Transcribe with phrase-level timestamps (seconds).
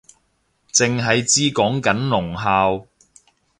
[0.73, 2.87] 剩係知講緊聾校